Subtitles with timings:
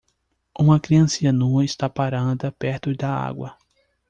[0.59, 3.55] Uma criancinha nua está parada perto da água.